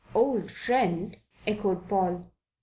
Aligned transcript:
"Old 0.15 0.49
friend?" 0.51 1.15
echoed 1.45 1.87
Paul. 1.87 2.31